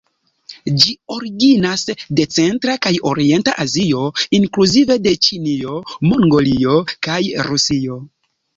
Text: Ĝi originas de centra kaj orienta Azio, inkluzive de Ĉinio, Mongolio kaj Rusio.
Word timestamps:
Ĝi 0.83 0.93
originas 1.15 1.83
de 2.19 2.25
centra 2.37 2.77
kaj 2.87 2.93
orienta 3.11 3.55
Azio, 3.67 4.09
inkluzive 4.39 4.99
de 5.05 5.15
Ĉinio, 5.29 5.77
Mongolio 6.11 6.83
kaj 7.09 7.23
Rusio. 7.53 8.03